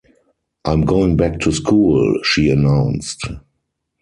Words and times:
“I’m 0.65 0.81
going 0.81 1.15
back 1.15 1.39
to 1.41 1.51
school,” 1.51 2.19
she 2.23 2.49
announced. 2.49 3.21